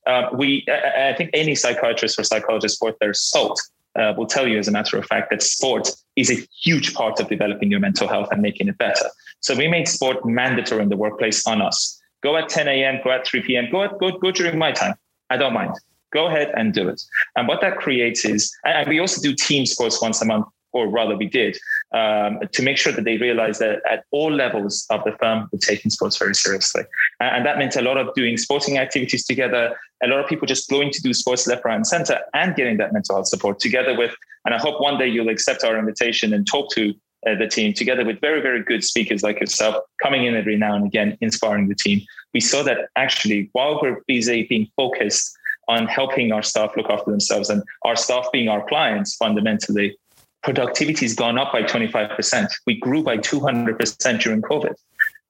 [0.05, 3.61] Uh, we, I, I think, any psychiatrist or psychologist worth their salt
[3.99, 7.19] uh, will tell you, as a matter of fact, that sport is a huge part
[7.19, 9.09] of developing your mental health and making it better.
[9.41, 11.99] So we made sport mandatory in the workplace on us.
[12.23, 14.95] Go at 10 a.m., go at 3 p.m., go at, go, go during my time.
[15.29, 15.73] I don't mind.
[16.13, 17.01] Go ahead and do it.
[17.35, 20.87] And what that creates is, and we also do team sports once a month or
[20.87, 21.57] rather we did,
[21.93, 25.59] um, to make sure that they realized that at all levels of the firm, we're
[25.59, 26.83] taking sports very seriously.
[27.19, 30.69] And that meant a lot of doing sporting activities together, a lot of people just
[30.69, 33.97] going to do sports left, right, and center and getting that mental health support together
[33.97, 34.13] with,
[34.45, 36.93] and I hope one day you'll accept our invitation and talk to
[37.27, 40.75] uh, the team together with very, very good speakers like yourself coming in every now
[40.75, 42.01] and again, inspiring the team.
[42.33, 45.35] We saw that actually while we're busy being focused
[45.67, 49.97] on helping our staff look after themselves and our staff being our clients fundamentally,
[50.47, 52.47] productivity has gone up by 25%.
[52.65, 54.75] We grew by 200% during COVID.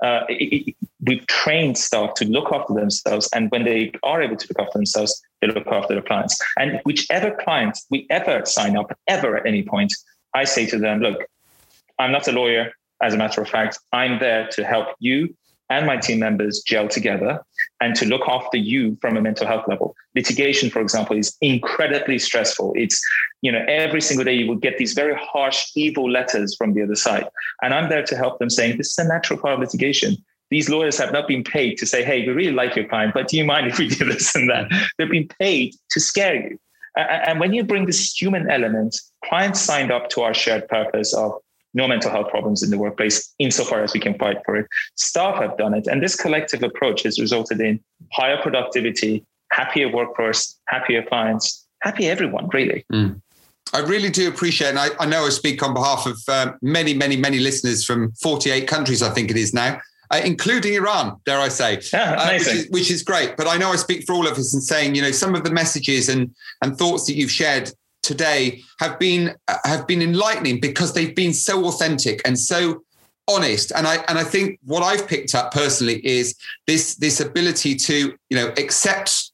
[0.03, 3.27] Uh, it, it, we've trained staff to look after themselves.
[3.33, 6.39] And when they are able to look after themselves, they look after their clients.
[6.59, 9.91] And whichever client we ever sign up, ever at any point,
[10.35, 11.25] I say to them, look,
[11.97, 12.71] I'm not a lawyer.
[13.01, 15.35] As a matter of fact, I'm there to help you
[15.69, 17.41] and my team members gel together
[17.81, 19.95] and to look after you from a mental health level.
[20.15, 22.73] Litigation, for example, is incredibly stressful.
[22.75, 23.01] It's,
[23.41, 26.83] you know, every single day you will get these very harsh, evil letters from the
[26.83, 27.27] other side.
[27.61, 30.17] And I'm there to help them saying, this is a natural part of litigation.
[30.49, 33.27] These lawyers have not been paid to say, hey, we really like your client, but
[33.27, 34.71] do you mind if we do this and that?
[34.97, 36.59] They've been paid to scare you.
[36.95, 41.33] And when you bring this human element, clients signed up to our shared purpose of
[41.77, 44.67] no mental health problems in the workplace insofar as we can fight for it.
[44.95, 45.85] Staff have done it.
[45.87, 47.79] And this collective approach has resulted in
[48.11, 52.83] higher productivity, happier workforce, happier clients, happy everyone, really.
[52.91, 53.21] Mm.
[53.73, 56.93] I really do appreciate, and I, I, know I speak on behalf of um, many,
[56.93, 61.39] many, many listeners from 48 countries, I think it is now, uh, including Iran, dare
[61.39, 63.35] I say, yeah, uh, which, is, which, is, great.
[63.35, 65.43] But I know I speak for all of us in saying, you know, some of
[65.43, 67.69] the messages and, and thoughts that you've shared
[68.07, 72.83] today have been have been enlightening because they've been so authentic and so
[73.27, 73.71] honest.
[73.75, 78.15] And i and i think what i've picked up personally is this this ability to
[78.29, 79.31] you know accept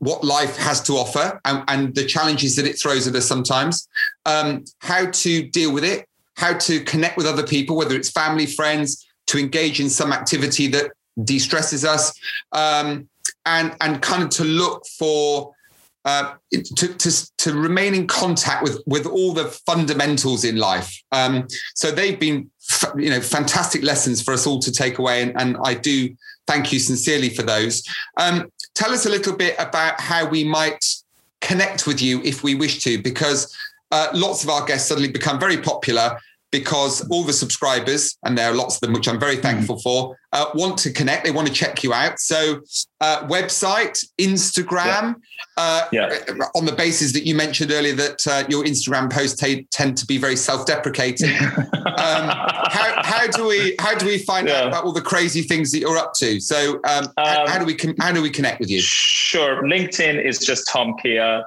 [0.00, 3.88] what life has to offer and, and the challenges that it throws at us sometimes.
[4.26, 8.46] Um, how to deal with it how to connect with other people whether it's family
[8.46, 10.90] friends to engage in some activity that
[11.24, 12.12] de-stresses us
[12.52, 13.08] um,
[13.44, 15.52] and and kind of to look for
[16.08, 20.90] uh, to, to, to remain in contact with with all the fundamentals in life.
[21.12, 22.50] Um, so they've been
[22.96, 26.16] you know fantastic lessons for us all to take away, and, and I do
[26.46, 27.82] thank you sincerely for those.
[28.16, 30.82] Um, tell us a little bit about how we might
[31.42, 33.54] connect with you if we wish to, because
[33.90, 36.18] uh, lots of our guests suddenly become very popular
[36.50, 39.42] because all the subscribers, and there are lots of them, which I'm very mm.
[39.42, 41.24] thankful for, uh, want to connect.
[41.24, 42.18] They want to check you out.
[42.18, 42.60] So,
[43.00, 45.16] uh, website, Instagram,
[45.56, 46.18] uh, yeah.
[46.28, 46.44] Yeah.
[46.54, 50.06] on the basis that you mentioned earlier that uh, your Instagram posts t- tend to
[50.06, 51.34] be very self-deprecating.
[51.36, 54.60] um, how, how, do we how do we find yeah.
[54.60, 56.40] out about all the crazy things that you're up to?
[56.40, 58.80] So, um, um, how, how, do we how do we connect with you?
[58.80, 61.44] Sure, LinkedIn is just Tom Keya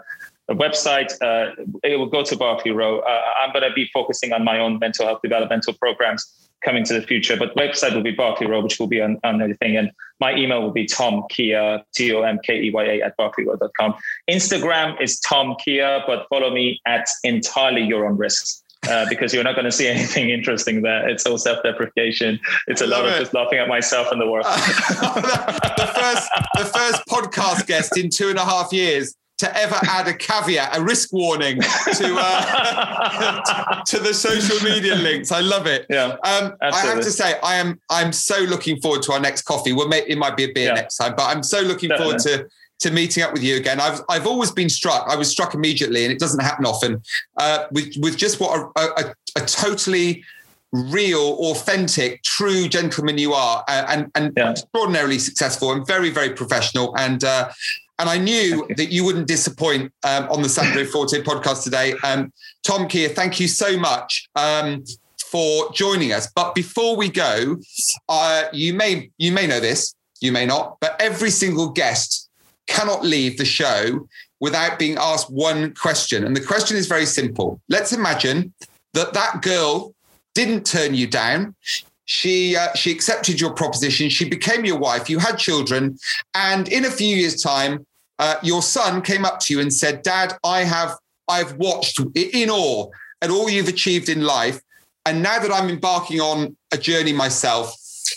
[0.49, 1.13] website.
[1.21, 2.99] Uh, it will go to Berkeley Row.
[2.99, 6.93] Uh, I'm going to be focusing on my own mental health developmental programs coming to
[6.93, 9.75] the future, but website will be Berkeley Row, which will be on, on everything.
[9.77, 13.17] And my email will be Tom Keya, T O M K E Y A at
[13.17, 13.95] berkeleyrow.com.
[14.30, 18.63] Instagram is Tom Keya, but follow me at entirely your own risks.
[18.89, 21.08] Uh, because you're not going to see anything interesting there.
[21.08, 22.39] It's all self-deprecation.
[22.65, 24.45] It's a lot of just laughing at myself and the world.
[24.45, 30.08] the first, the first podcast guest in two and a half years to ever add
[30.08, 35.32] a caveat, a risk warning to uh, to the social media links.
[35.32, 35.88] I love it.
[35.89, 39.41] Yeah, um, I have to say, I am I'm so looking forward to our next
[39.41, 39.73] coffee.
[39.73, 40.73] Well, it might be a beer yeah.
[40.73, 42.19] next time, but I'm so looking Definitely.
[42.19, 42.49] forward to
[42.82, 43.80] to meeting up with you again.
[43.80, 45.08] I've I've always been struck.
[45.10, 47.01] I was struck immediately, and it doesn't happen often.
[47.38, 50.23] Uh, with with just what a, a, a totally
[50.71, 54.51] real, authentic, true gentleman you are, uh, and and yeah.
[54.51, 56.95] extraordinarily successful and very very professional.
[56.95, 57.49] And uh,
[57.99, 61.93] and I knew that you wouldn't disappoint um, on the Sandro Forte podcast today.
[62.04, 62.32] Um,
[62.63, 64.84] Tom Keya, thank you so much um,
[65.25, 66.32] for joining us.
[66.36, 67.58] But before we go,
[68.10, 72.30] uh, you may you may know this, you may not, but every single guest
[72.67, 74.08] cannot leave the show
[74.39, 76.23] without being asked one question.
[76.23, 77.62] And the question is very simple.
[77.69, 78.54] Let's imagine
[78.93, 79.93] that that girl
[80.34, 81.56] didn't turn you down
[82.05, 85.97] she uh, she accepted your proposition she became your wife you had children
[86.33, 87.85] and in a few years time
[88.21, 90.95] uh, your son came up to you and said, Dad, I have
[91.27, 92.87] I've watched in awe
[93.21, 94.61] at all you've achieved in life.
[95.07, 97.75] And now that I'm embarking on a journey myself,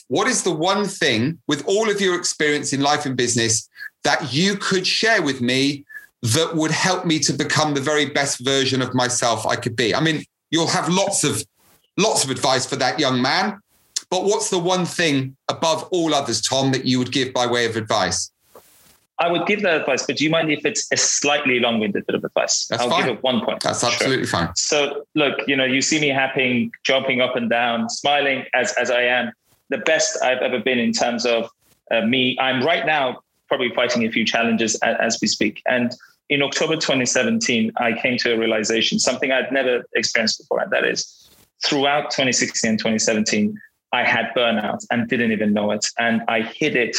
[0.09, 3.67] what is the one thing with all of your experience in life and business
[4.03, 5.87] that you could share with me
[6.21, 9.95] that would help me to become the very best version of myself I could be?
[9.95, 11.43] I mean, you'll have lots of
[11.97, 13.59] lots of advice for that young man.
[14.15, 17.67] But what's the one thing above all others, Tom, that you would give by way
[17.67, 18.31] of advice?
[19.19, 22.15] I would give that advice, but do you mind if it's a slightly long-winded bit
[22.15, 22.69] of advice?
[22.69, 23.07] That's I'll fine.
[23.07, 23.65] give it one point.
[23.65, 24.39] That's absolutely sure.
[24.39, 24.55] fine.
[24.55, 28.89] So look, you know, you see me happy, jumping up and down, smiling as as
[28.89, 29.33] I am,
[29.71, 31.51] the best I've ever been in terms of
[31.91, 32.39] uh, me.
[32.39, 35.61] I'm right now probably fighting a few challenges as, as we speak.
[35.67, 35.93] And
[36.29, 40.85] in October 2017, I came to a realization, something I'd never experienced before, and that
[40.85, 41.29] is
[41.67, 43.59] throughout 2016 and 2017,
[43.95, 45.87] I had burnout and didn't even know it.
[45.99, 46.97] And I hid it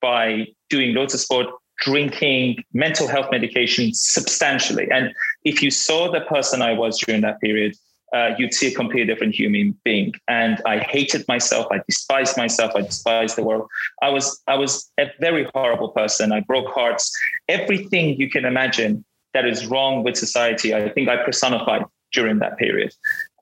[0.00, 1.46] by doing loads of sport,
[1.78, 4.88] drinking mental health medication substantially.
[4.90, 7.76] And if you saw the person I was during that period,
[8.12, 10.12] uh, you'd see a completely different human being.
[10.26, 11.66] And I hated myself.
[11.70, 12.72] I despised myself.
[12.74, 13.68] I despised the world.
[14.02, 16.32] I was I was a very horrible person.
[16.32, 17.04] I broke hearts.
[17.48, 22.58] Everything you can imagine that is wrong with society, I think I personified during that
[22.58, 22.92] period.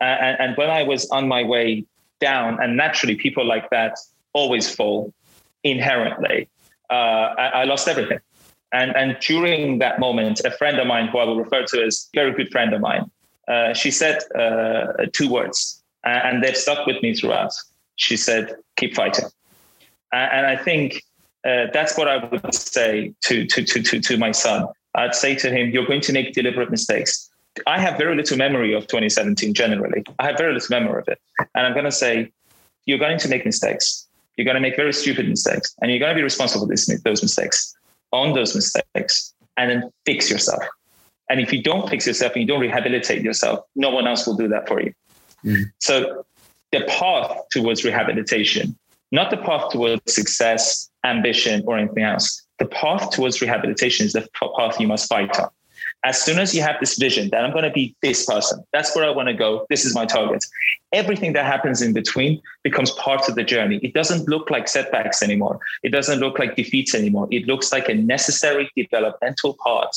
[0.00, 1.84] Uh, and, and when I was on my way
[2.20, 3.98] down, and naturally people like that
[4.32, 5.12] always fall
[5.64, 6.48] inherently
[6.90, 8.18] uh, I, I, lost everything.
[8.72, 12.08] And, and during that moment, a friend of mine, who I will refer to as
[12.12, 13.10] a very good friend of mine,
[13.48, 17.52] uh, she said uh, two words, and they've stuck with me throughout.
[17.96, 19.26] She said, keep fighting.
[20.12, 21.04] And I think
[21.44, 24.66] uh, that's what I would say to, to, to, to, to my son.
[24.96, 27.30] I'd say to him, you're going to make deliberate mistakes.
[27.66, 30.04] I have very little memory of 2017 generally.
[30.18, 31.19] I have very little memory of it.
[31.54, 32.32] And I'm going to say,
[32.86, 34.06] you're going to make mistakes.
[34.36, 37.22] You're going to make very stupid mistakes and you're going to be responsible for those
[37.22, 37.74] mistakes,
[38.12, 40.62] own those mistakes, and then fix yourself.
[41.28, 44.36] And if you don't fix yourself and you don't rehabilitate yourself, no one else will
[44.36, 44.92] do that for you.
[45.44, 45.70] Mm.
[45.78, 46.24] So
[46.72, 48.76] the path towards rehabilitation,
[49.12, 52.42] not the path towards success, ambition, or anything else.
[52.58, 54.26] The path towards rehabilitation is the
[54.56, 55.48] path you must fight on.
[56.02, 58.94] As soon as you have this vision that I'm going to be this person, that's
[58.96, 59.66] where I want to go.
[59.68, 60.44] This is my target.
[60.92, 63.80] Everything that happens in between becomes part of the journey.
[63.82, 65.60] It doesn't look like setbacks anymore.
[65.82, 67.28] It doesn't look like defeats anymore.
[67.30, 69.94] It looks like a necessary developmental part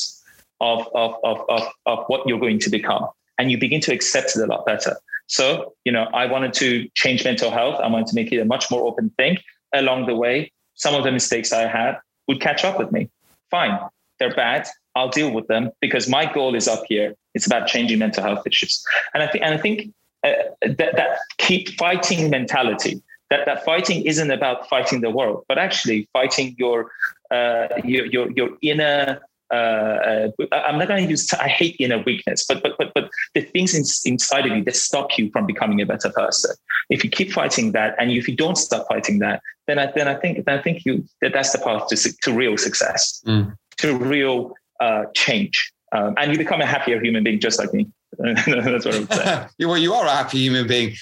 [0.60, 3.08] of, of, of, of, of what you're going to become.
[3.38, 4.96] And you begin to accept it a lot better.
[5.26, 7.80] So, you know, I wanted to change mental health.
[7.80, 9.38] I wanted to make it a much more open thing.
[9.72, 11.98] Along the way, some of the mistakes I had
[12.28, 13.08] would catch up with me.
[13.50, 13.78] Fine,
[14.18, 14.68] they're bad.
[14.94, 17.14] I'll deal with them because my goal is up here.
[17.34, 18.84] It's about changing mental health issues.
[19.12, 19.92] And I think, and I think
[20.22, 20.32] uh,
[20.62, 23.02] that, that keep fighting mentality.
[23.30, 26.90] That, that fighting isn't about fighting the world, but actually fighting your
[27.30, 29.20] uh, your, your your inner
[29.50, 31.32] uh, uh, I'm not going to use.
[31.34, 34.76] I hate inner weakness, but but but but the things in, inside of you that
[34.76, 36.54] stop you from becoming a better person.
[36.90, 40.08] If you keep fighting that, and if you don't stop fighting that, then I then
[40.08, 43.54] I think then I think you that that's the path to to real success, mm.
[43.78, 47.88] to real uh, change, um, and you become a happier human being, just like me.
[48.18, 48.46] that's
[48.84, 49.46] what I would say.
[49.66, 50.94] well, you are a happy human being.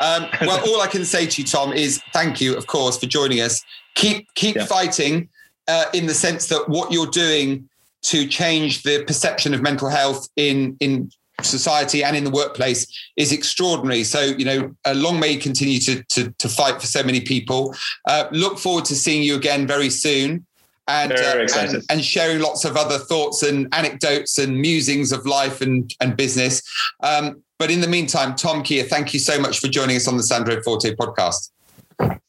[0.00, 3.06] Um, well, all I can say to you, Tom, is thank you, of course, for
[3.06, 3.62] joining us.
[3.94, 4.66] Keep keep yeah.
[4.66, 5.28] fighting
[5.66, 7.68] uh, in the sense that what you're doing
[8.00, 11.10] to change the perception of mental health in in
[11.42, 12.86] society and in the workplace
[13.16, 14.04] is extraordinary.
[14.04, 17.20] So, you know, uh, long may you continue to, to, to fight for so many
[17.20, 17.76] people.
[18.06, 20.46] Uh, look forward to seeing you again very soon.
[20.88, 25.60] And, uh, and, and sharing lots of other thoughts and anecdotes and musings of life
[25.60, 26.62] and, and business.
[27.02, 30.16] Um, but in the meantime, Tom Keya, thank you so much for joining us on
[30.16, 31.50] the Sandro Forte podcast.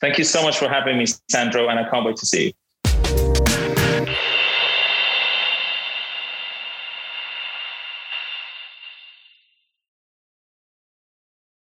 [0.01, 2.53] Thank you so much for having me, Sandro, and I can't wait to see you.